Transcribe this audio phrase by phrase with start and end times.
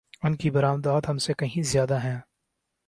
[0.23, 2.19] ان کی برآمدات ہم سے کہیں زیادہ ہیں۔